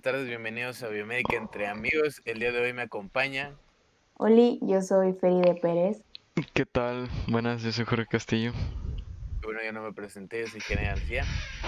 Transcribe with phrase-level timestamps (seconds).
[0.00, 2.22] buenas tardes, bienvenidos a Biomédica entre amigos.
[2.24, 3.52] El día de hoy me acompaña.
[4.16, 6.02] Oli, yo soy Feride Pérez.
[6.54, 7.06] ¿Qué tal?
[7.28, 8.52] Buenas, yo soy Jorge Castillo.
[9.42, 11.24] Bueno, yo no me presenté, soy Kenia García.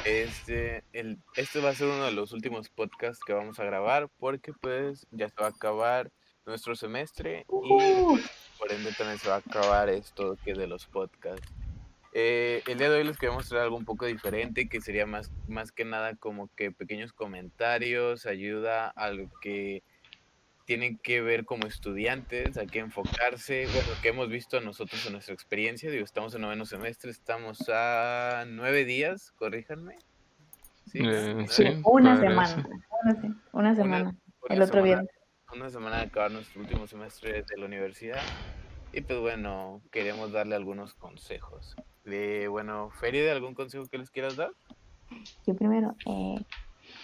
[0.07, 4.09] Este, el, este va a ser uno de los últimos podcasts que vamos a grabar
[4.19, 6.11] porque pues ya se va a acabar
[6.47, 10.87] nuestro semestre y pues, por ende también se va a acabar esto que de los
[10.87, 11.47] podcasts.
[12.15, 15.31] Eh, el día de hoy les queremos traer algo un poco diferente, que sería más,
[15.49, 19.83] más que nada como que pequeños comentarios, ayuda a lo que
[20.67, 25.35] tienen que ver como estudiantes, a qué enfocarse, bueno, que hemos visto nosotros en nuestra
[25.35, 29.97] experiencia, digo, estamos en noveno semestre, estamos a nueve días, corríjanme.
[30.87, 32.49] Sí, eh, Una sí, Una padre, semana.
[32.49, 32.63] sí.
[33.03, 34.03] Una, se- una semana.
[34.43, 34.83] una el otro semana.
[34.85, 35.11] viernes.
[35.55, 38.23] Una semana de acabar nuestro último semestre de la universidad.
[38.93, 41.75] Y pues bueno, queremos darle algunos consejos.
[42.05, 44.51] De, bueno, Feride, ¿algún consejo que les quieras dar?
[45.47, 46.45] Yo primero, eh,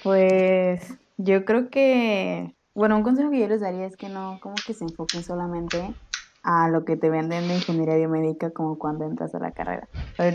[0.03, 4.55] pues yo creo que, bueno, un consejo que yo les daría es que no, como
[4.57, 5.95] que se enfoquen solamente
[6.43, 9.89] a lo que te venden de ingeniería biomédica como cuando entras a la carrera.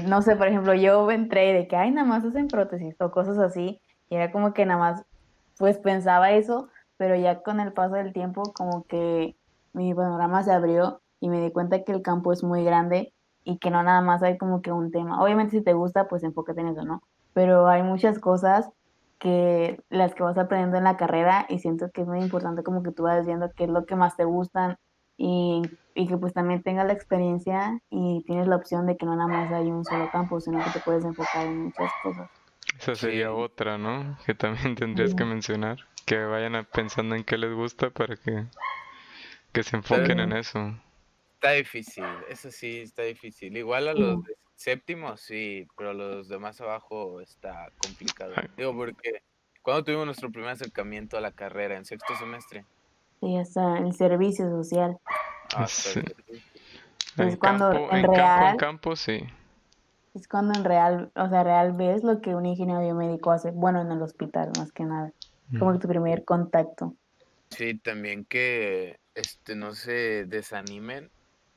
[0.08, 3.38] No sé, por ejemplo, yo entré de que, ay, nada más hacen prótesis o cosas
[3.38, 5.06] así, y era como que nada más,
[5.58, 9.36] pues pensaba eso, pero ya con el paso del tiempo como que
[9.74, 13.13] mi panorama se abrió y me di cuenta que el campo es muy grande
[13.44, 15.22] y que no nada más hay como que un tema.
[15.24, 17.02] Obviamente si te gusta, pues enfócate en eso, ¿no?
[17.34, 18.70] Pero hay muchas cosas
[19.20, 22.84] que las que vas aprendiendo en la carrera y siento que es muy importante como
[22.84, 24.78] que tú vas viendo qué es lo que más te gustan
[25.18, 25.62] y,
[25.96, 29.30] y que pues también tengas la experiencia y tienes la opción de que no nada
[29.30, 32.30] más hay un solo campo, sino que te puedes enfocar en muchas cosas.
[32.80, 33.34] Esa sería Sí.
[33.34, 34.16] otra, ¿no?
[34.28, 35.80] Que también tendrías que mencionar.
[36.06, 38.46] Que vayan a- pensando en qué les gusta para que,
[39.54, 40.60] que se enfoquen en eso.
[41.44, 43.58] Está difícil, eso sí, está difícil.
[43.58, 44.00] Igual a Sí.
[44.00, 48.32] los de séptimo, sí, pero a los de más abajo está complicado.
[48.56, 49.22] Digo, porque
[49.62, 52.64] cuando tuvimos nuestro primer acercamiento a la carrera en sexto semestre,
[53.20, 54.98] Y hasta el servicio social.
[55.54, 56.00] Ah, Sí.
[56.00, 56.24] perfecto.
[57.18, 59.24] Pues En cuando campo, en en campo, real- en campo, sí.
[60.14, 63.82] Es cuando en real, o sea, real ves lo que un ingeniero biomédico hace, bueno,
[63.82, 65.12] en el hospital más que nada,
[65.60, 65.74] como Mm.
[65.74, 66.96] que tu primer contacto.
[67.50, 71.12] Sí, también que este no se desanimen,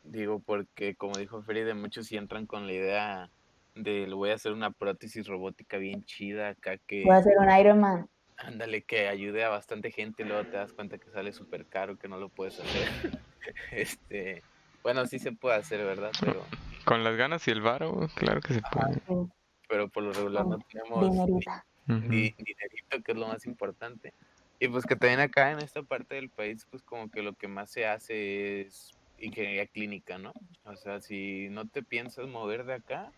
[0.07, 3.31] digo, porque como dijo Feride, muchos sí entran con la idea
[3.75, 7.35] de lo voy a hacer una prótesis robótica bien chida acá que Voy a ser
[7.39, 8.09] un Ironman.
[8.39, 11.97] ándale que ayude a bastante gente y luego te das cuenta que sale súper caro,
[11.99, 12.89] que no lo puedes hacer.
[13.71, 14.43] Este,
[14.83, 16.11] bueno, sí se puede hacer, ¿verdad?
[16.21, 16.45] Pero,
[16.85, 18.95] Con las ganas y el varo, claro que se puede.
[19.07, 19.33] Sí,
[19.69, 21.65] pero por lo regular no tenemos dinerita.
[21.87, 24.13] Di- dinerito, que es lo más importante.
[24.59, 27.47] Y pues que también acá en esta parte del país, pues como que lo que
[27.47, 30.33] más se hace es ingeniería clínica, ¿no?
[30.65, 33.13] O sea, si no te piensas mover de acá,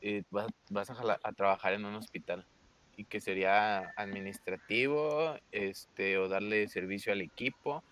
[0.00, 2.46] eh, vas, vas a, a trabajar en un hospital
[2.96, 7.82] y que sería administrativo, este, o darle servicio al equipo,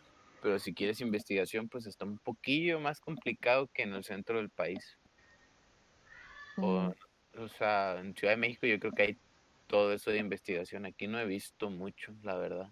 [0.42, 4.50] pero si quieres investigación, pues está un poquillo más complicado que en el centro del
[4.50, 4.98] país.
[6.56, 6.92] O,
[7.38, 9.18] o sea, en Ciudad de México yo creo que hay
[9.66, 10.86] todo eso de investigación.
[10.86, 12.70] Aquí no he visto mucho, la verdad.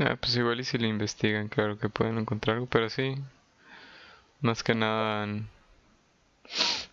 [0.00, 3.14] Ah, pues igual y si le investigan, claro que pueden encontrar algo, pero sí,
[4.40, 5.48] más que nada en,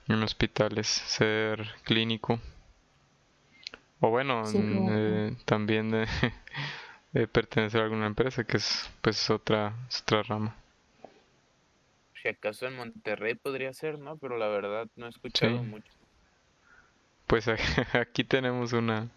[0.08, 2.40] en hospitales, ser clínico.
[4.00, 4.90] O bueno, Sí, en, claro.
[4.90, 6.08] eh, también de,
[7.14, 10.56] de pertenecer a alguna empresa, que es pues otra, es otra rama.
[12.22, 14.18] Si acaso en Monterrey podría ser, ¿no?
[14.18, 15.64] Pero la verdad no he escuchado Sí.
[15.64, 15.94] mucho.
[17.28, 17.58] Pues a-
[17.94, 19.10] aquí tenemos una,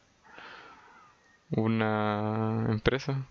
[1.50, 3.26] una empresa,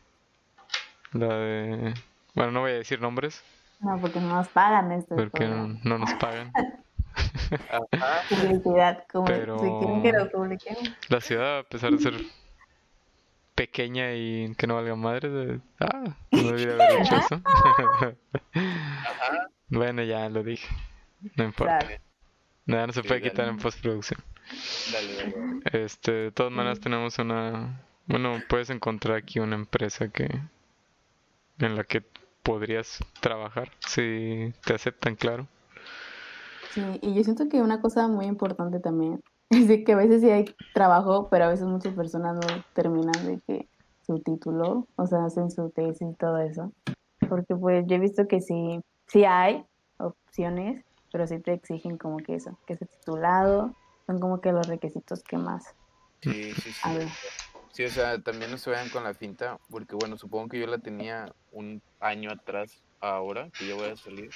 [1.13, 1.93] la de,
[2.35, 3.43] bueno, no voy a decir nombres,
[3.79, 5.15] No, porque no nos pagan esto.
[5.15, 6.51] porque no, no nos pagan.
[6.55, 8.21] Ajá.
[8.29, 10.83] Publicidad, como Pero- si quieren que lo publiquemos.
[11.09, 12.13] La ciudad, a pesar de ser
[13.55, 17.41] pequeña y que no valga madre, de- ah, no debí de haber dicho eso.
[19.69, 20.67] bueno, ya lo dije.
[21.35, 21.79] No importa.
[21.79, 22.01] Claro.
[22.65, 23.31] Nada, no se Sí, puede dale.
[23.31, 24.21] quitar en postproducción.
[24.93, 25.33] Dale, dale,
[25.63, 25.83] dale.
[25.85, 30.29] Este, de todas maneras tenemos una, bueno, puedes encontrar aquí una empresa que
[31.59, 32.03] en la que
[32.43, 35.47] podrías trabajar si te aceptan, claro.
[36.71, 40.21] Sí, y yo siento que una cosa muy importante también es de que a veces
[40.21, 43.69] sí hay trabajo, pero a veces muchas personas no terminan de que
[44.05, 46.71] su título, o sea, hacen su tesis y todo eso.
[47.27, 49.65] Porque pues yo he visto que sí, sí hay
[49.99, 53.73] opciones, pero sí te exigen como que eso, que estés titulado,
[54.07, 55.75] son como que los requisitos que más.
[56.21, 56.79] Sí, sí, sí.
[56.83, 57.07] A ver.
[57.71, 60.67] Sí, o sea, también no se vayan con la finta, porque bueno, supongo que yo
[60.67, 64.31] la tenía un año atrás, ahora, que yo voy a salir,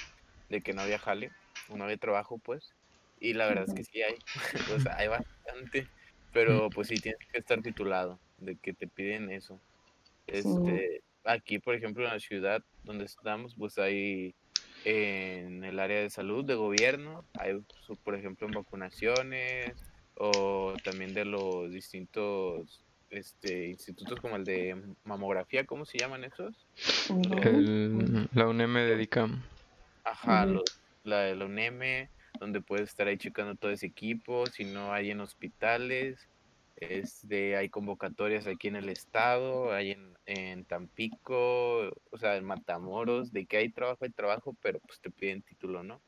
[0.48, 1.30] de que no había jale,
[1.68, 2.72] no había trabajo, pues,
[3.20, 4.16] y la verdad es que sí hay,
[4.76, 5.88] o sea, hay bastante,
[6.32, 9.60] pero pues sí, tienes que estar titulado, de que te piden eso.
[10.26, 14.34] Este, aquí, por ejemplo, en la ciudad donde estamos, pues hay
[14.84, 17.54] en el área de salud, de gobierno, hay,
[17.86, 19.72] pues, por ejemplo, en vacunaciones
[20.16, 22.84] o también de los distintos
[23.14, 26.54] este, institutos como el de mamografía, ¿cómo se llaman esos?
[27.42, 29.28] El, la UNEM dedica.
[30.04, 30.46] Ajá,
[31.04, 32.08] la de la UNEM,
[32.40, 36.28] donde puedes estar ahí checando todo ese equipo, si no hay en hospitales,
[36.76, 43.32] este, hay convocatorias aquí en el estado, hay en, en Tampico, o sea, en Matamoros,
[43.32, 46.00] de que hay trabajo, hay trabajo, pero pues te piden título, ¿no?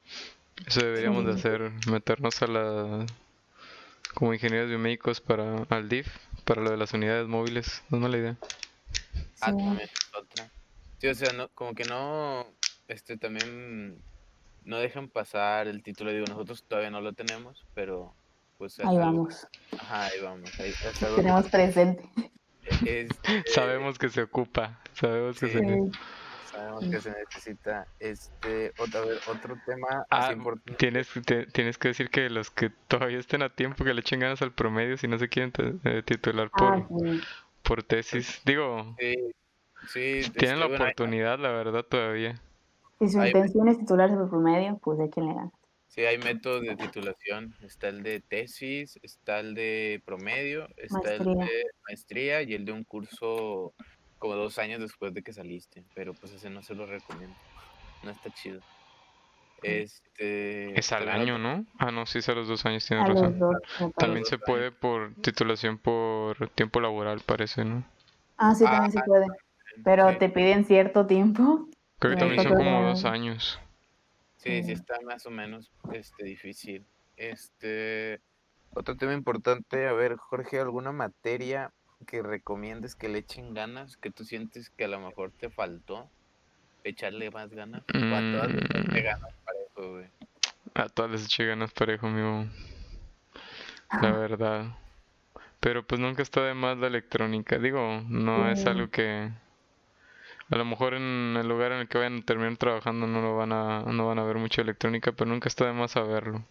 [0.67, 3.07] Eso deberíamos de hacer, meternos a la
[4.15, 6.09] como ingenieros biomédicos para al DIF,
[6.47, 8.37] para lo de las unidades móviles, no es mala idea.
[9.41, 10.49] Ah, también otra.
[10.99, 12.47] Sí, o sea, no, como que no,
[12.89, 13.99] este, también
[14.65, 18.15] no dejan pasar el título, digo, nosotros todavía no lo tenemos, pero
[18.59, 18.79] pues...
[18.81, 19.47] Ahí vamos.
[19.77, 20.51] Ajá, ahí vamos.
[20.61, 20.73] Ahí,
[21.17, 22.09] Tenemos presente.
[22.85, 25.61] Este, sabemos que se ocupa, sabemos que se
[26.57, 27.87] sabemos que se necesita.
[28.01, 30.35] Este, otra vez, otro tema ah,
[30.77, 31.09] Tienes,
[31.53, 34.53] tienes que decir que los que todavía estén a tiempo que le echen ganas al
[34.53, 35.53] promedio si no se quieren
[35.85, 36.89] eh, titular por, ah,
[37.63, 38.41] por tesis.
[38.45, 38.97] Digo,
[39.89, 42.41] sí, tienen la oportunidad, la verdad, todavía.
[42.99, 45.53] Si su intención es titularse por promedio, pues de quién le gana.
[45.89, 47.55] Sí, hay métodos de titulación.
[47.63, 52.73] Está el de tesis, está el de promedio, está el de maestría y el de
[52.73, 53.73] un curso
[54.19, 55.85] como dos años después de que saliste.
[55.95, 57.37] Pero pues ese no se lo recomiendo.
[58.03, 58.61] No está chido.
[59.63, 60.79] Este.
[60.79, 61.65] Es al año, ¿no?
[61.79, 63.41] Ah, no, sí es a los dos años, tienes razón.
[63.97, 67.85] también se puede por titulación por tiempo laboral, parece, ¿no?
[68.37, 69.27] Ah, sí, también se ah, puede.
[69.83, 71.69] Pero te piden cierto tiempo.
[71.99, 73.59] Creo que también son como dos años.
[74.37, 76.85] Sí, sí está más o menos este, difícil.
[77.17, 78.21] Este,
[78.75, 81.73] otro tema importante, a ver, Jorge, ¿alguna materia
[82.07, 86.11] que recomiendes que le echen ganas, que tú sientes que a lo mejor te faltó
[86.85, 87.83] echarle más ganas?
[87.83, 90.07] ¿O a todas les eché ganas parejo, güey?
[90.75, 92.47] A todas les eché ganas parejo, amigo.
[94.03, 94.77] La verdad.
[95.61, 97.59] Pero pues nunca está de más la electrónica.
[97.59, 99.31] Digo, no es algo que
[100.49, 103.37] a lo mejor en el lugar en el que vayan a terminar trabajando no lo
[103.37, 106.45] van a, no van a ver mucha electrónica, pero nunca está de más saberlo.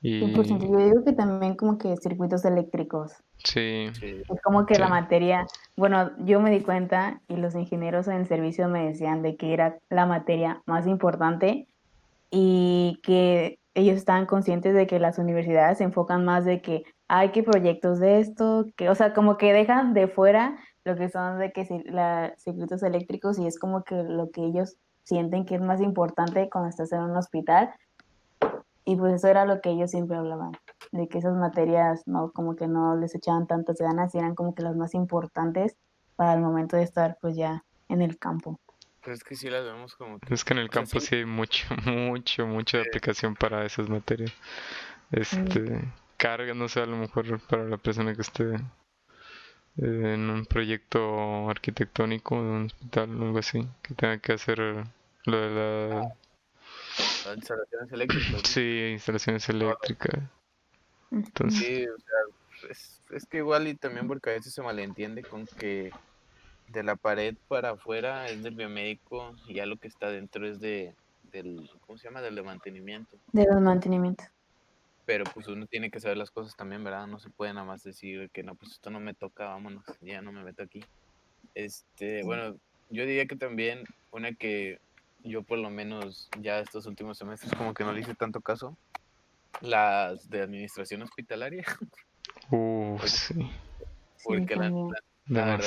[0.00, 0.20] Y...
[0.20, 3.12] yo digo que también como que circuitos eléctricos.
[3.38, 3.88] Sí.
[4.00, 5.46] Es como que la materia,
[5.76, 9.52] bueno, yo me di cuenta y los ingenieros en el servicio me decían de que
[9.52, 11.66] era la materia más importante
[12.30, 17.30] y que ellos estaban conscientes de que las universidades se enfocan más de que hay
[17.30, 21.38] que proyectos de esto, que, o sea, como que dejan de fuera lo que son
[21.38, 25.60] de que la, circuitos eléctricos y es como que lo que ellos sienten que es
[25.60, 27.70] más importante cuando estás en un hospital.
[28.84, 30.52] Y pues eso era lo que ellos siempre hablaban,
[30.92, 34.54] de que esas materias no como que no les echaban tantas ganas y eran como
[34.54, 35.76] que las más importantes
[36.16, 38.60] para el momento de estar pues ya en el campo.
[39.02, 41.16] Pero es que sí las vemos como Es que en el campo sí.
[41.16, 44.32] hay mucho, mucho, mucha aplicación para esas materias.
[45.10, 48.54] Este, carga, no sé, a lo mejor para la persona que esté
[49.76, 55.36] en un proyecto arquitectónico de un hospital o algo así, que tenga que hacer lo
[55.36, 56.14] de la...
[57.34, 58.42] instalaciones eléctricas.
[58.44, 60.22] Sí, instalaciones eléctricas.
[61.10, 61.60] Entonces...
[61.60, 65.46] Sí, o sea, es, es que igual y también porque a veces se malentiende con
[65.46, 65.90] que
[66.68, 70.60] de la pared para afuera es del biomédico y ya lo que está dentro es
[70.60, 70.94] de
[71.30, 72.22] del ¿cómo se llama?
[72.22, 73.18] del de mantenimiento.
[73.32, 74.28] De los mantenimientos
[75.06, 77.06] pero pues uno tiene que saber las cosas también, ¿verdad?
[77.06, 80.22] No se puede nada más decir que no, pues esto no me toca, vámonos, ya
[80.22, 80.82] no me meto aquí.
[81.54, 82.56] Este, bueno,
[82.90, 84.80] yo diría que también una que
[85.24, 88.76] yo por lo menos ya estos últimos semestres como que no le hice tanto caso,
[89.60, 91.64] las de administración hospitalaria.
[92.50, 93.50] Uh, sí.
[94.22, 94.70] Porque la,
[95.28, 95.64] la, verdad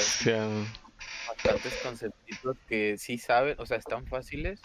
[1.28, 4.62] bastantes conceptos que sí saben, o sea, están fáciles,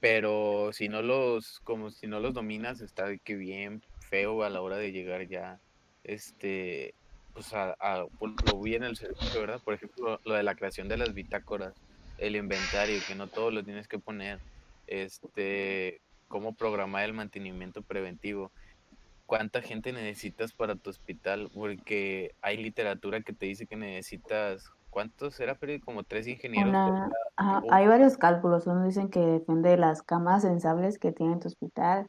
[0.00, 4.50] pero si no los, como si no los dominas, está de que bien feo a
[4.50, 5.60] la hora de llegar ya,
[6.04, 6.94] este,
[7.32, 9.60] pues a, a lo vi en el servicio, ¿verdad?
[9.62, 11.74] Por ejemplo, lo de la creación de las bitácoras,
[12.18, 14.38] el inventario, que no todo lo tienes que poner,
[14.86, 18.50] este, cómo programar el mantenimiento preventivo,
[19.26, 25.40] cuánta gente necesitas para tu hospital, porque hay literatura que te dice que necesitas ¿cuántos
[25.40, 26.72] era Como tres ingenieros.
[27.36, 28.66] hay varios cálculos.
[28.66, 32.06] Uno dicen que depende de las camas sensables que tiene tu hospital.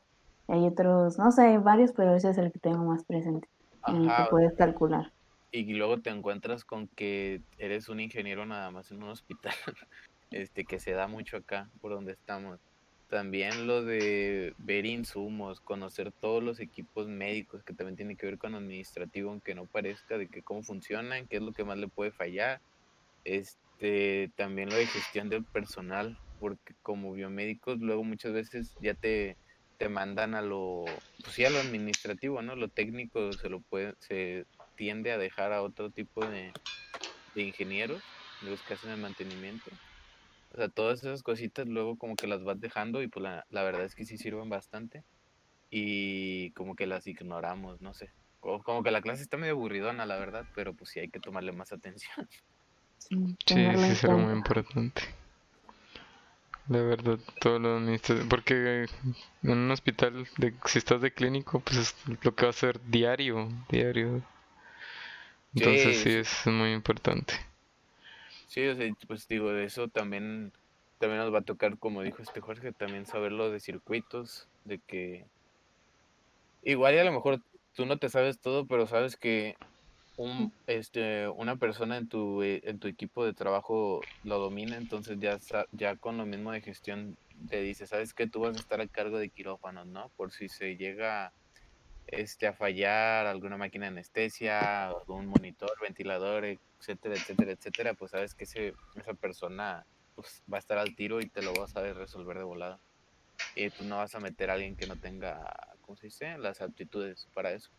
[0.47, 3.49] Hay otros, no sé, varios, pero ese es el que tengo más presente.
[3.87, 5.11] En el que puedes calcular.
[5.55, 9.53] Y luego te encuentras con que eres un ingeniero nada más en un hospital.
[10.31, 12.59] este que se da mucho acá por donde estamos.
[13.07, 18.37] también lo de ver insumos, conocer todos los equipos médicos, que también tiene que ver
[18.37, 21.87] con administrativo, aunque no parezca, de que cómo funcionan, qué es lo que más le
[21.87, 22.59] puede fallar.
[23.23, 29.37] Este, también lo de gestión del personal, porque como biomédicos luego muchas veces ya te,
[29.77, 30.83] te mandan a lo,
[31.21, 32.57] pues sí, a lo administrativo, ¿no?
[32.57, 34.45] Lo técnico se lo puede, se
[34.75, 36.53] tiende a dejar a otro tipo de,
[37.33, 38.03] de ingenieros,
[38.41, 39.71] de los que hacen el mantenimiento.
[40.51, 43.63] O sea, todas esas cositas luego como que las vas dejando y pues la, la
[43.63, 45.03] verdad es que sí sirven bastante
[45.69, 48.11] y como que las ignoramos, no sé.
[48.39, 51.19] Como, como que la clase está medio aburridona, la verdad, pero pues sí hay que
[51.19, 52.27] tomarle más atención.
[52.97, 55.03] Sí, Sí, será muy importante.
[56.67, 57.79] La verdad, todo lo.
[58.29, 58.87] Porque
[59.43, 62.81] en un hospital, de, si estás de clínico, pues es lo que va a ser
[62.89, 64.23] diario, diario.
[65.55, 67.33] Entonces Sí, es muy importante.
[68.47, 70.51] Sí, o sea, pues digo, de eso también,
[70.99, 74.79] también nos va a tocar, como dijo este Jorge, también saber lo de circuitos, de
[74.79, 75.25] que
[76.61, 77.41] igual y a lo mejor
[77.73, 79.55] tú no te sabes todo, pero sabes que
[80.17, 85.17] un, este, una persona en tu, eh, en tu equipo de trabajo lo domina, entonces
[85.19, 85.37] ya,
[85.71, 87.17] ya con lo mismo de gestión
[87.49, 90.09] te dice, sabes que tú vas a estar a cargo de quirófanos, ¿no?
[90.15, 91.33] Por si se llega
[92.07, 98.35] este, a fallar alguna máquina de anestesia, algún monitor, ventilador, etcétera, etcétera, etcétera, pues sabes
[98.35, 99.85] que ese, esa persona
[100.15, 102.79] pues, va a estar al tiro y te lo va a saber resolver de volada.
[103.55, 106.37] Y tú no vas a meter a alguien que no tenga, ¿cómo se dice?
[106.37, 107.71] Las aptitudes para eso.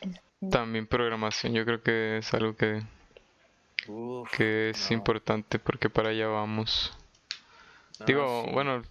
[0.00, 2.82] Este, También programación, yo creo que es algo que,
[3.86, 6.92] Uf, que es no, importante porque para allá vamos.
[7.98, 8.50] no, Digo, sí.
[8.52, 8.82] bueno,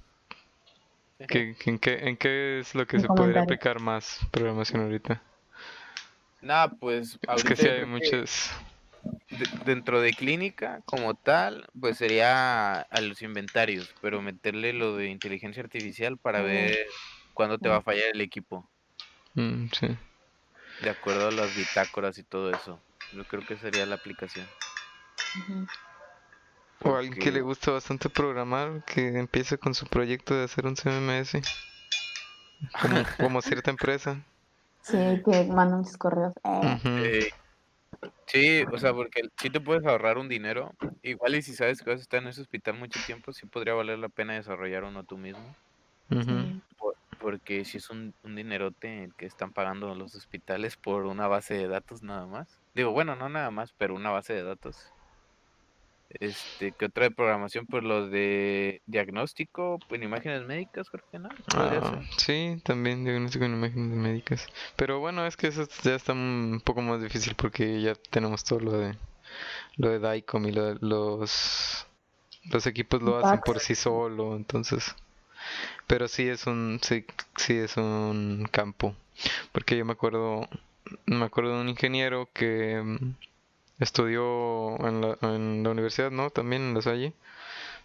[1.27, 5.23] ¿qué- ¿en, qué, ¿en qué es lo que se podría aplicar más programación ahorita?
[6.41, 8.51] Nada, pues Es que sí hay muchas...
[9.29, 15.07] de- dentro de clínica como tal, pues sería a los inventarios, pero meterle lo de
[15.07, 16.77] inteligencia artificial para Ah, ver
[17.33, 18.69] cuándo te va a fallar el equipo.
[19.35, 19.97] mm, sí.
[20.77, 22.85] De acuerdo a las bitácoras y todo eso.
[23.09, 24.53] Yo creo que sería la aplicación.
[26.85, 30.75] O alguien que le gusta bastante programar, que empiece con su proyecto de hacer un
[30.75, 31.41] CMS,
[32.81, 34.23] como, como cierta empresa.
[34.81, 36.33] Sí, que manda muchos correos.
[36.43, 37.29] Eh, eh,
[38.27, 40.71] sí, o sea, porque sí te puedes ahorrar un dinero.
[41.01, 43.73] Igual y si sabes que vas a estar en ese hospital mucho tiempo, sí podría
[43.73, 45.55] valer la pena desarrollar uno tú mismo.
[46.77, 51.27] por- porque si es un, un dinerote el que están pagando los hospitales por una
[51.27, 52.61] base de datos nada más.
[52.73, 54.93] Digo, bueno, no nada más, pero una base de datos.
[56.19, 57.65] Este, ¿qué otra de programación?
[57.65, 61.29] Pues los de diagnóstico en imágenes médicas, creo que no.
[61.55, 64.47] Ah, sí, también diagnóstico en imágenes médicas.
[64.75, 68.59] Pero bueno, es que eso ya está un poco más difícil porque ya tenemos todo
[68.59, 68.95] lo de
[69.77, 71.87] lo de DICOM y lo los
[72.51, 74.95] los equipos lo hacen por sí solo, entonces.
[75.87, 77.05] Pero sí es un sí,
[77.35, 78.95] sí es un campo,
[79.51, 80.47] porque yo me acuerdo
[81.05, 82.81] me acuerdo de un ingeniero que
[83.83, 86.29] estudió en la, en la universidad, ¿no?
[86.31, 87.13] También en la Salle,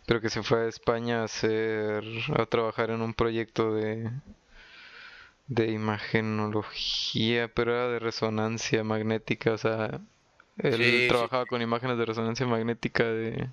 [0.07, 2.05] pero que se fue a España a hacer
[2.37, 4.11] a trabajar en un proyecto de
[5.47, 10.01] de imagenología, pero era de resonancia magnética, o sea,
[10.59, 11.09] él Sí, sí.
[11.09, 13.49] trabajaba con imágenes de resonancia magnética de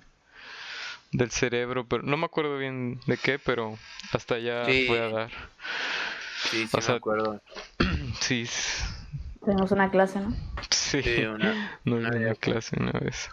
[1.12, 3.78] del cerebro, pero no me acuerdo bien de qué, pero
[4.12, 4.86] hasta allá Sí.
[4.86, 5.30] fue a dar.
[6.50, 7.40] Sí, sí, O me sea, acuerdo.
[8.20, 8.46] sí,
[9.46, 10.34] Tenemos una clase, ¿no?
[10.70, 13.30] sí, Sí, una, clase una vez.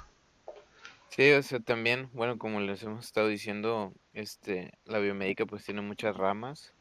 [1.09, 5.81] Sí, o sea, también, bueno, como les hemos estado diciendo, este, la biomédica pues tiene
[5.81, 6.73] muchas ramas,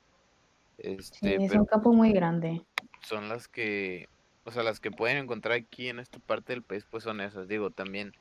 [0.78, 2.62] Sí, este, es pero un campo muy grande.
[3.02, 4.08] son las que,
[4.44, 7.48] o sea, las que pueden encontrar aquí en esta parte del país, pues son esas.
[7.48, 8.12] Digo, también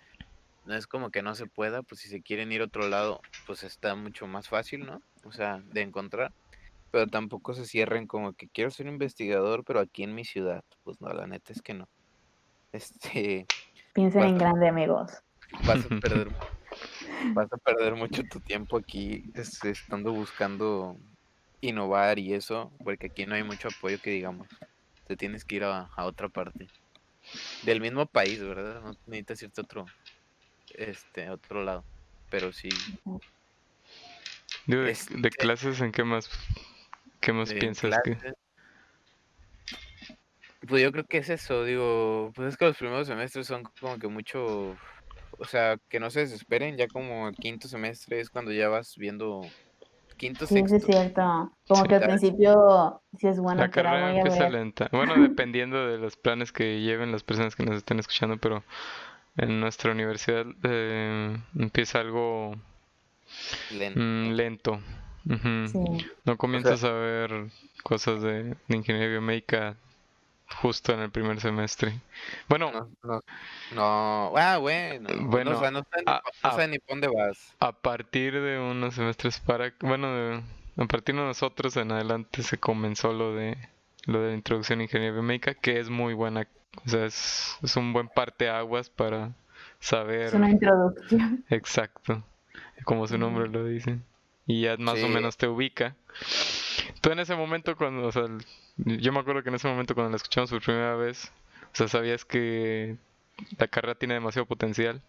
[0.65, 3.21] no es como que no se pueda, pues si se quieren ir a otro lado,
[3.47, 5.01] pues está mucho más fácil, ¿no?
[5.23, 6.31] O sea, de encontrar.
[6.91, 10.63] Pero tampoco se cierren como que quiero ser investigador, pero aquí en mi ciudad.
[10.83, 11.87] Pues no, la neta es que no.
[12.73, 13.47] Este,
[13.93, 15.11] Piensen en a, grande, amigos.
[15.65, 16.29] vas a perder,
[17.33, 20.97] vas a perder mucho tu tiempo aquí, este, estando buscando
[21.59, 24.47] innovar y eso, porque aquí no hay mucho apoyo que digamos.
[25.05, 26.67] Te tienes que ir a, a otra parte.
[27.63, 28.81] Del mismo país, ¿verdad?
[28.81, 29.85] No necesitas irte a otro,
[30.75, 31.83] este, a otro lado.
[32.29, 32.69] Pero sí,
[34.65, 36.29] Digo, de, de este, clases, ¿en qué más,
[37.21, 38.17] qué más en piensas que?
[40.67, 43.97] Pues yo creo que es eso, digo, pues es que los primeros semestres son como
[43.97, 44.77] que mucho,
[45.31, 48.95] o sea, que no se desesperen, ya como el quinto semestre es cuando ya vas
[48.95, 49.41] viendo,
[50.17, 51.51] quinto, Sí, eso es cierto.
[51.67, 51.89] Como Sí.
[51.89, 54.89] que al principio sí es La bueno, pero carrera empieza lenta.
[54.91, 58.63] Bueno, dependiendo de los planes que lleven las personas que nos estén escuchando, pero
[59.37, 62.55] en nuestra universidad eh, empieza algo
[63.71, 63.99] Lento.
[63.99, 64.33] mm,
[65.23, 66.05] Sí.
[66.25, 67.45] No comienzas a ver
[67.83, 69.75] cosas de, de ingeniería biomédica
[70.61, 71.93] justo en el primer semestre.
[72.49, 73.21] Bueno, No, no,
[73.73, 75.83] no, ah, bueno, Bueno, no, o sea, no
[76.67, 77.55] ni por dónde vas.
[77.59, 80.41] a partir de unos semestres para, bueno, de-
[80.77, 83.57] a partir de nosotros en adelante se comenzó lo de
[84.05, 86.47] lo de la introducción a ingeniería biomédica, que es muy buena,
[86.85, 89.31] o sea, es, es un buen parteaguas para
[89.79, 91.45] saber Es una introducción.
[91.49, 92.23] exacto,
[92.83, 93.99] como su nombre lo dice,
[94.45, 95.95] y ya más o menos te ubica.
[97.01, 98.23] Tú en ese momento cuando, o sea,
[98.77, 101.31] yo me acuerdo que en ese momento cuando la escuchamos por primera vez,
[101.73, 102.97] o sea, sabías que
[103.57, 105.01] la carrera tiene demasiado potencial,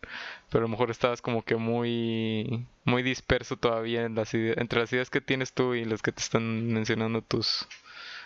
[0.50, 4.80] pero a lo mejor estabas como que muy muy disperso todavía en las ideas, entre
[4.80, 7.68] las ideas que tienes tú y las que te están mencionando tus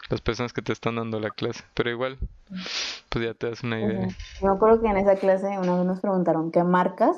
[0.08, 2.18] las personas que te están dando la clase, pero igual
[3.08, 4.08] pues ya te das una idea.
[4.40, 7.16] Yo me acuerdo que en esa clase una vez nos preguntaron qué marcas,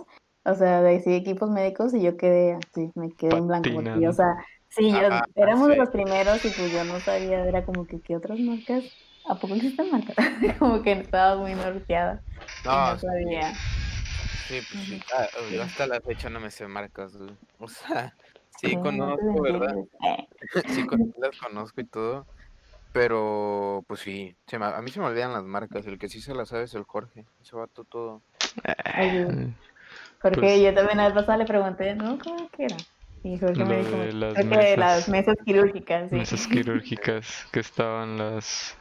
[0.50, 4.08] o sea, de sí, equipos médicos, y yo quedé así, me quedé en blanco, porque,
[4.08, 4.36] o sea,
[4.68, 5.80] sí, yo, Ajá, éramos de sí.
[5.80, 8.84] los primeros y pues yo no sabía, era como que qué otras marcas,
[9.24, 10.16] ¿a poco existen marcas?
[10.58, 12.22] Como que estaba muy norteada
[12.64, 13.52] No, no sabía.
[14.48, 14.98] sí, pues sí.
[15.14, 17.36] Ah, yo hasta la fecha no me sé marcas, güey.
[17.58, 18.16] O sea,
[18.56, 19.74] sí Sí, conozco, ¿verdad?
[20.04, 20.28] Eh,
[20.74, 22.26] Sí con- las conozco y todo,
[22.92, 26.20] pero pues sí, se me- a mí se me olvidan las marcas, el que sí
[26.20, 28.22] se las sabe es el Jorge, ese vato todo.
[30.18, 32.18] Eh, Porque Pues- yo también la vez pasada le pregunté, ¿no?
[32.18, 32.76] ¿Cómo que era?
[33.22, 34.78] Y Jorge Lo me dijo, de las mesas.
[34.78, 36.16] las mesas quirúrgicas, sí.
[36.16, 38.76] Mesas quirúrgicas que estaban las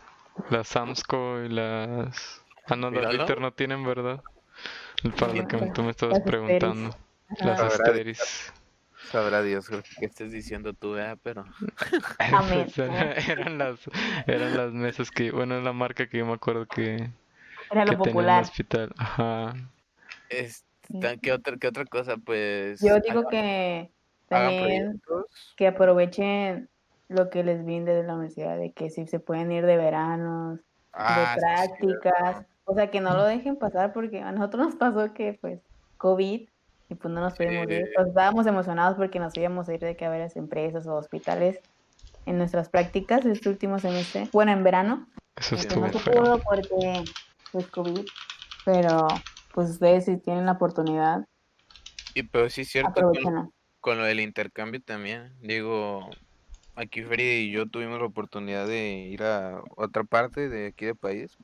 [0.51, 3.11] las Samsco y las ah no, las.
[3.11, 4.21] Viter no tienen, ¿verdad?
[5.19, 5.65] Para lo que Sí.
[5.73, 6.95] tú me estabas Las preguntando.
[7.39, 8.53] Las Asteris.
[9.11, 11.17] Sabrá Dios qué estés diciendo tú, ¿verdad?
[11.23, 11.45] Pero
[12.19, 12.63] Amén.
[12.65, 13.79] Pues, era- eran las
[14.27, 17.09] eran las mesas que bueno es la marca que yo me acuerdo que,
[17.71, 18.43] Era que lo tenía en el popular.
[18.43, 19.53] hospital ajá
[20.29, 20.63] es, Sí.
[20.63, 20.66] ta-
[21.21, 22.17] ¿qué otra, qué otra cosa?
[22.17, 23.93] Pues Yo digo hagan- que
[24.27, 25.01] también
[25.55, 26.69] que aprovechen
[27.09, 30.59] lo que les brinde de la universidad, de que si se pueden ir de veranos,
[30.93, 34.65] Ah, de sí, sí, prácticas, o sea, que no lo dejen pasar porque a nosotros
[34.67, 35.61] nos pasó que pues
[35.97, 36.49] COVID
[36.89, 39.95] y pues no nos pudimos ir, pues estábamos emocionados porque nos íbamos a ir de
[39.95, 41.59] que a varias empresas o hospitales
[42.25, 47.03] en nuestras prácticas este último semestre, bueno, en verano, eso estuvo no se pudo porque
[47.51, 48.05] pues COVID,
[48.63, 49.07] pero
[49.57, 51.25] pues ustedes si tienen la oportunidad,
[52.13, 55.33] Y pero sí es cierto con, con lo del intercambio también.
[55.41, 56.07] Digo,
[56.75, 60.95] aquí Freddy y yo tuvimos la oportunidad de ir a otra parte de aquí del
[60.95, 61.35] país,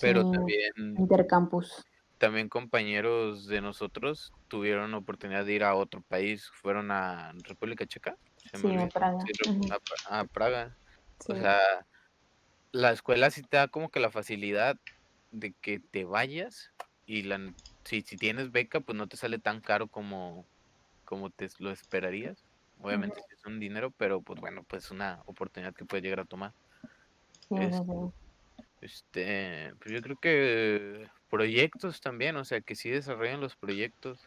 [0.00, 1.84] pero Sí, también Intercampus.
[2.16, 7.84] también compañeros de nosotros tuvieron la oportunidad de ir a otro país, fueron a República
[7.84, 8.16] Checa,
[8.50, 8.88] se me Sí, a.
[8.88, 9.18] Praga.
[9.18, 10.78] A, Pra- a Praga.
[11.20, 11.32] Sí.
[11.32, 11.58] O sea,
[12.72, 14.78] la escuela sí te da como que la facilidad
[15.30, 16.70] de que te vayas
[17.06, 17.52] y la,
[17.84, 20.48] si, si tienes beca, pues no te sale tan caro como,
[21.04, 22.46] como te lo esperarías.
[22.78, 26.26] Obviamente sí es un dinero, pero pues bueno, pues una oportunidad que puedes llegar a
[26.26, 26.54] tomar.
[27.48, 27.84] Sí, sí, es- sí.
[28.80, 34.20] Este, pues yo creo que proyectos también, o sea, que sí desarrollen los proyectos.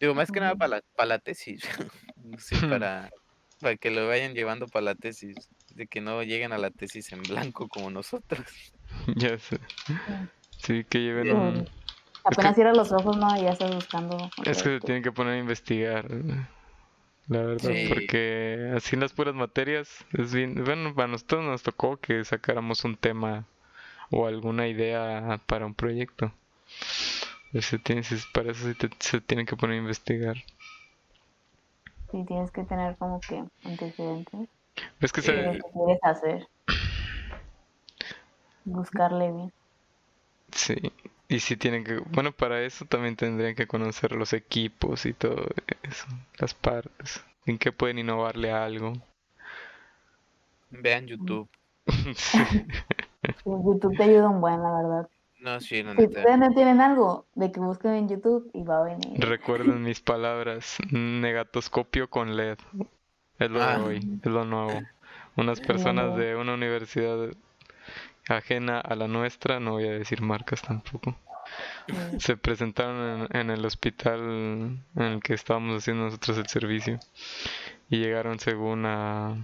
[0.00, 1.62] Digo, más que nada para la, para la tesis,
[2.38, 3.10] sí, para,
[3.60, 5.34] para que lo vayan llevando para la tesis,
[5.70, 8.46] de que no lleguen a la tesis en blanco como nosotros.
[9.16, 9.58] ya sé
[10.66, 11.66] sí que lleven
[12.24, 13.36] Apenas cierras los ojos, ¿no?
[13.36, 14.28] Y ya estás buscando.
[14.44, 16.06] Es que se tienen que poner a investigar,
[17.28, 17.88] la verdad, Sí.
[17.88, 22.84] porque así en las puras materias es bien, bueno, para nosotros nos tocó que sacáramos
[22.84, 23.46] un tema
[24.10, 26.32] o alguna idea para un proyecto.
[27.52, 28.02] Ese tiene-
[28.32, 30.36] para eso sí te- se tienen que poner a investigar.
[32.10, 34.48] Sí, tienes que tener como que antecedentes
[35.00, 36.46] Es que se, lo que quieres hacer.
[38.64, 39.52] Buscarle bien.
[40.56, 40.74] Sí,
[41.28, 45.46] y sí tienen que, bueno, para eso también tendrían que conocer los equipos y todo
[45.82, 46.06] eso,
[46.38, 48.94] las partes, en qué pueden innovarle a algo.
[50.70, 51.48] Vean YouTube.
[52.16, 52.38] Sí.
[53.42, 55.08] Sí, YouTube te ayuda un buen, la verdad.
[55.40, 58.78] No, sí, la Si ustedes no tienen algo, de que busquen en YouTube y va
[58.78, 59.18] a venir.
[59.18, 62.58] Recuerden mis palabras, negatoscopio con LED.
[63.38, 63.78] Es lo Ah.
[63.78, 64.80] de hoy, es lo nuevo.
[65.36, 67.30] Unas personas de una universidad
[68.28, 71.16] ajena a la nuestra, no voy a decir marcas tampoco,
[71.86, 71.94] Sí.
[72.18, 76.98] se presentaron en, en el hospital en el que estábamos haciendo nosotros el servicio
[77.90, 79.36] y llegaron según a,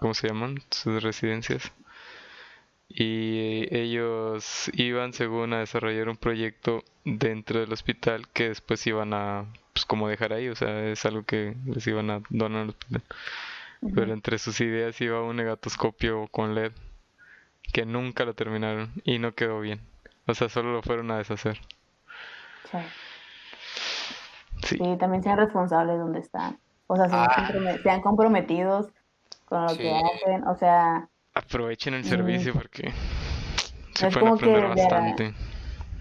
[0.00, 0.58] ¿cómo se llaman?
[0.70, 1.72] Sus residencias.
[2.88, 9.46] Y ellos iban según a desarrollar un proyecto dentro del hospital que después iban a,
[9.72, 13.02] pues como dejar ahí, o sea, es algo que les iban a donar al hospital.
[13.94, 16.72] Pero entre sus ideas iba un negatoscopio con LED
[17.72, 19.80] que nunca lo terminaron y no quedó bien.
[20.26, 21.58] O sea, solo lo fueron a deshacer.
[22.70, 22.78] Sí.
[24.62, 24.76] Sí.
[24.78, 26.58] Sí, también sean responsables donde están.
[26.86, 27.76] O sea, sean, Ah.
[27.82, 28.88] sean comprometidos
[29.44, 29.78] con lo Sí.
[29.78, 30.46] que hacen.
[30.48, 32.04] O sea, Aprovechen el Mm.
[32.04, 32.92] servicio porque
[33.94, 35.34] se Es pueden aprender de- bastante.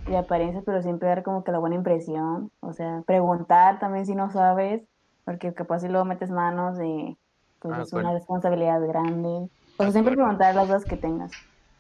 [0.08, 2.52] de apariencia, pero siempre dar como que la buena impresión.
[2.62, 4.84] O sea, preguntar también si no sabes,
[5.26, 7.18] porque capaz si luego metes manos y
[7.60, 8.18] pues Ah, es una acuerdo.
[8.20, 9.28] responsabilidad grande.
[9.28, 10.24] O sea, siempre Acuerdo.
[10.38, 11.32] preguntar las dudas que tengas.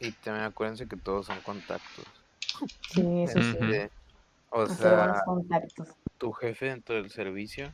[0.06, 2.06] Y también acuérdense que todos son contactos.
[2.90, 3.58] Sí, eso sí.
[3.58, 3.72] Ujú.
[3.72, 3.92] Este,
[4.52, 5.88] o buenos sea, contactos.
[6.20, 7.74] tu jefe dentro del servicio,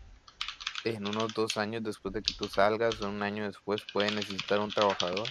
[0.86, 4.60] en unos dos años después de que tú salgas, o un año después, puede necesitar
[4.60, 5.28] un trabajador.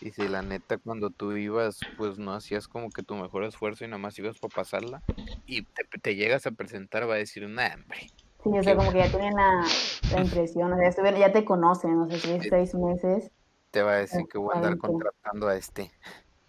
[0.00, 3.84] Y si la neta cuando tú ibas, pues no hacías como que tu mejor esfuerzo
[3.84, 5.02] y nada más ibas para pasarla,
[5.46, 8.10] y te, te llegas a presentar, va a decir, nah, hombre.
[8.44, 9.66] Sí, o sea, como que ya tienen la,
[10.12, 13.30] la impresión, o sea, ya te conocen, o sea, si seis meses.
[13.70, 15.90] Te va a decir que voy a andar contratando a este.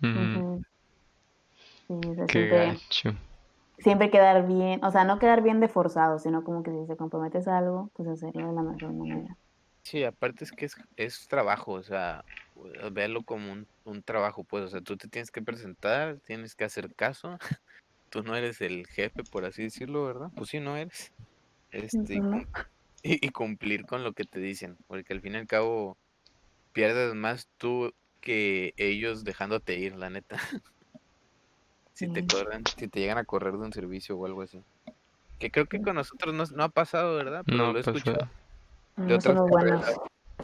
[0.02, 1.96] Sí,
[2.28, 3.14] Qué siempre, gacho.
[3.78, 6.98] siempre quedar bien, o sea, no quedar bien de forzado, sino como que si te
[6.98, 9.38] comprometes a algo, pues hacerlo de la mejor manera.
[9.84, 12.24] Sí, aparte es que es, es trabajo, o sea,
[12.92, 16.64] véalo como un, un trabajo, pues, o sea, tú te tienes que presentar, tienes que
[16.64, 17.38] hacer caso,
[18.10, 20.30] tú no eres el jefe, por así decirlo, ¿verdad?
[20.36, 21.12] Pues sí, no eres.
[21.72, 22.26] Este,
[23.04, 25.98] y- y cumplir con lo que te dicen, porque al fin y al cabo
[26.74, 27.92] pierdes más tú
[28.26, 30.36] que ellos dejándote ir, la neta.
[31.94, 34.62] Si te corren, si te llegan a correr de un servicio o algo así.
[35.40, 37.44] Que creo que con nosotros no, no ha pasado, ¿verdad?
[37.46, 38.18] Pero No lo he escuchado
[38.98, 39.96] de No otras carreras.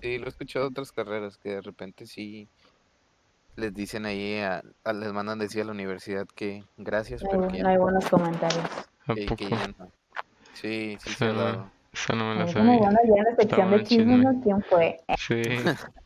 [0.01, 2.47] Sí, lo he escuchado de otras carreras que de repente sí
[3.57, 7.47] les dicen ahí, a, a- les mandan decir a la universidad que gracias, No pero
[7.49, 8.63] que no ya, hay buenos comentarios.
[9.07, 9.49] ¿A que- que poco?
[9.49, 9.91] ya no.
[10.53, 11.57] Sí, sí se ha Esa dado.
[11.57, 12.79] no, esa no me la Ay, como sabía.
[12.79, 14.05] bueno, ya en la sección bueno de el chisme.
[14.13, 14.41] chismes, ¿no?
[14.41, 14.99] ¿quién fue?
[15.17, 15.43] Sí.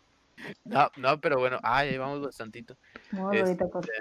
[0.63, 2.77] No, no, pero bueno, ah, ya vamos bastantito.
[3.11, 3.91] No, Este, ahorita corto.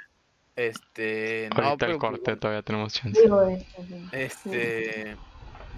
[0.57, 3.21] Este, no, Ahorita pero el pues, corte bueno, todavía tenemos chance.
[3.21, 4.09] Digo, este, sí.
[4.13, 5.17] este,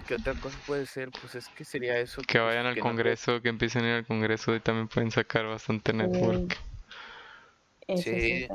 [0.07, 1.09] ¿qué otra cosa puede ser?
[1.19, 2.21] Pues es que sería eso.
[2.21, 4.59] Que pues, vayan al que no te- congreso, que empiecen a ir al congreso y
[4.59, 6.57] también pueden sacar bastante network.
[7.95, 8.47] Sí,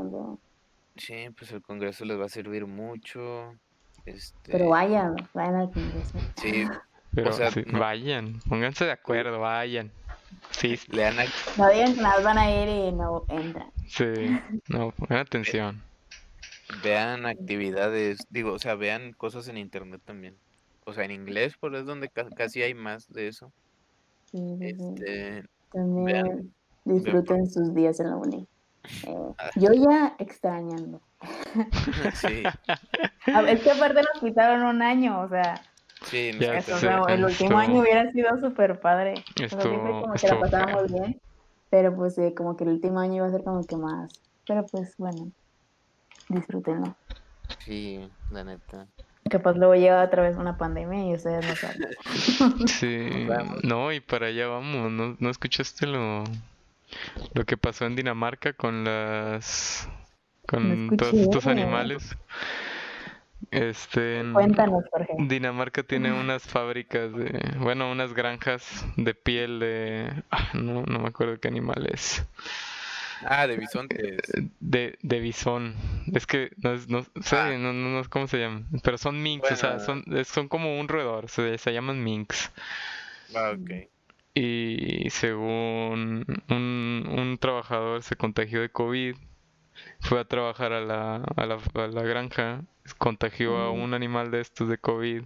[0.97, 1.29] Sí.
[1.39, 3.55] pues el congreso les va a servir mucho.
[4.05, 6.19] Este, Pero vayan, vayan al congreso.
[6.37, 6.67] sí,
[7.15, 9.91] Pero sea, sí, no- vayan, pónganse de acuerdo, vayan.
[10.51, 11.17] Sí, lean
[11.57, 13.71] No digan que nada más van a ir y no entran.
[13.89, 14.05] sí.
[14.69, 15.83] No, pongan atención.
[16.83, 20.37] vean actividades, digo, o sea, vean cosas en internet también.
[20.85, 23.53] O sea, en inglés, por es donde ca- casi hay más de eso.
[24.31, 24.57] Sí.
[24.61, 26.53] Este, También
[26.85, 28.47] disfruten sus días en la uni.
[29.07, 29.51] Eh, Ah.
[29.57, 31.01] yo ya extrañando.
[32.15, 32.43] sí,
[33.49, 35.63] es que aparte nos quitaron un año, o sea,
[36.13, 39.15] sí, nos Ya eso, o quitaron- sea, el último año hubiera sido súper padre.
[39.45, 41.21] O sea, como que la pasábamos bien,
[41.71, 44.21] pero pues eh, como que el último año iba a ser como que más.
[44.47, 45.33] Pero pues bueno,
[46.29, 46.95] disfrútenlo.
[47.65, 48.87] sí, la neta.
[49.31, 51.89] Capaz luego llega otra vez una pandemia y ustedes no saben.
[52.67, 53.27] Sí,
[53.63, 54.91] no, y para allá vamos.
[54.91, 56.25] ¿No, no escuchaste lo,
[57.33, 59.89] lo que pasó en Dinamarca con las
[60.47, 62.17] con No todos estos animales?
[63.51, 65.15] Este, Cuéntanos, Jorge.
[65.19, 71.09] Dinamarca tiene unas fábricas de, bueno, unas granjas de piel de, ah, no, no me
[71.09, 72.25] acuerdo qué animal es,
[73.25, 74.17] Ah, de bisontes.
[74.61, 75.75] de, de bisón.
[76.13, 77.51] Es que no, es- no sé, Ah.
[77.59, 80.49] no, no, no sé cómo se llaman, pero son minks, o sea, son, es- son
[80.49, 82.51] como un roedor, se, se llaman minks.
[83.35, 83.89] Ah, ok.
[84.35, 89.15] Y según un, un trabajador se contagió de COVID,
[90.01, 92.63] fue a trabajar a la, a la, a la granja,
[92.99, 95.23] contagió a un animal de estos de COVID.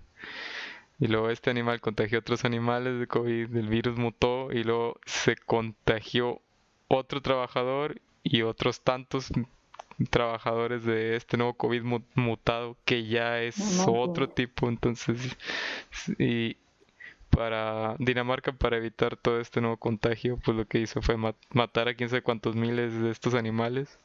[0.99, 4.99] Y luego este animal contagió a otros animales de COVID, el virus mutó y luego
[5.05, 6.41] se contagió
[6.89, 9.31] otro trabajador y otros tantos
[10.11, 14.69] trabajadores de este nuevo COVID mu- mutado que ya es No otro tipo.
[14.69, 15.37] Entonces,
[16.19, 16.57] y
[17.37, 21.89] para Dinamarca, para evitar todo este nuevo contagio, pues lo que hizo fue ma- matar
[21.89, 23.99] a quién sabe cuántos miles de estos animales.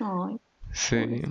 [0.00, 0.38] Ay,
[0.72, 1.22] Sí.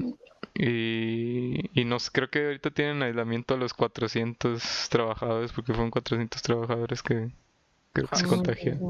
[0.56, 5.92] Y, y no sé, creo que ahorita tienen aislamiento a los 400 trabajadores, porque fueron
[5.92, 7.32] 400 trabajadores que
[7.94, 8.84] creo que se Ay, contagiaron.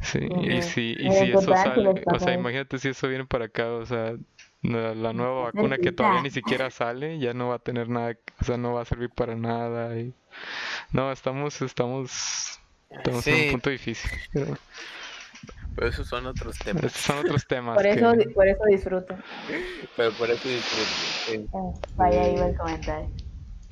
[0.00, 3.72] Sí, y si, y si eso sale, o sea, imagínate si eso viene para acá,
[3.72, 4.16] o sea,
[4.62, 8.16] la, la nueva vacuna que todavía ni siquiera sale, ya no va a tener nada,
[8.40, 9.98] o sea, no va a servir para nada.
[9.98, 10.14] Y...
[10.92, 14.10] No, estamos, estamos, estamos en un punto difícil.
[14.32, 14.56] Pero
[15.74, 16.92] pero esos son otros temas.
[16.92, 18.28] son otros temas Por eso, que...
[18.30, 19.16] por eso disfruten.
[19.96, 21.32] Pero por eso disfruto.
[21.32, 21.46] Eh,
[21.96, 23.10] vaya, iba el comentario.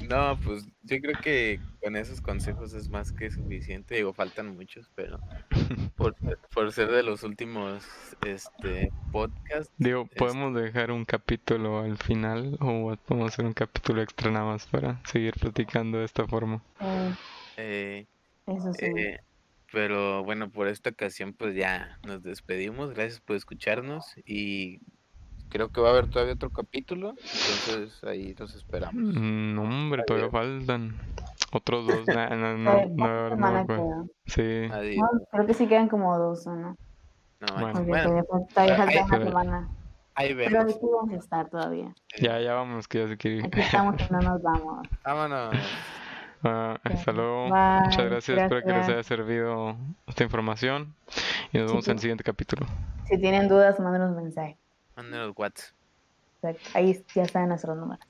[0.08, 3.96] No, pues yo creo que con esos consejos es más que suficiente.
[3.96, 5.18] Digo, faltan muchos, pero
[5.96, 6.14] por,
[6.54, 7.84] por ser de los últimos
[8.26, 9.70] este podcast.
[9.76, 14.46] Digo, es- ¿podemos dejar un capítulo al final o podemos hacer un capítulo extra nada
[14.46, 16.62] más para seguir platicando de esta forma?
[16.80, 17.14] Eh,
[17.56, 18.06] eh,
[18.46, 18.86] eso sí.
[18.86, 19.18] eh,
[19.72, 22.92] pero bueno, por esta ocasión pues ya nos despedimos.
[22.94, 24.80] Gracias por escucharnos y
[25.50, 27.10] creo que va a haber todavía otro capítulo.
[27.10, 28.94] Entonces ahí los esperamos.
[29.14, 30.58] Mm, No, hombre, todavía Adiós.
[30.66, 30.94] faltan
[31.52, 32.06] otros dos.
[32.16, 34.06] Nah, no, no, no, no, no, creo.
[34.26, 34.96] Sí, Adiós.
[34.96, 36.76] No, creo que sí quedan como dos o no.
[37.40, 37.84] No, Bueno.
[37.84, 39.68] bueno, todavía, todavía falta una semana.
[40.14, 40.74] ahí Pero vemos.
[40.76, 41.94] aquí vamos a estar todavía.
[42.20, 43.46] ya, ya vamos, que ya se quiere ir.
[43.46, 44.86] Aquí estamos no nos vamos.
[45.04, 45.54] Vámonos.
[46.42, 47.50] Ah, hasta luego.
[47.50, 48.38] Bye, Muchas gracias.
[48.38, 48.88] Espero que les gracias.
[48.94, 50.94] haya servido esta información.
[51.52, 52.02] Y nos Sí, vemos en el sí.
[52.02, 52.66] siguiente capítulo.
[53.04, 54.56] Si tienen dudas, mándenos mensaje.
[55.00, 55.72] Mándenos WhatsApp.
[56.74, 58.04] Ahí ya saben nuestros números.